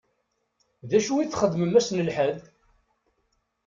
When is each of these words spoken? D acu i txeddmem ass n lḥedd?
D 0.89 0.91
acu 0.97 1.13
i 1.17 1.25
txeddmem 1.27 1.73
ass 1.79 1.87
n 1.91 2.03
lḥedd? 2.07 2.37